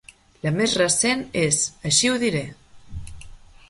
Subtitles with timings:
[0.45, 1.61] La més recent és
[1.93, 2.45] "Així ho diré!"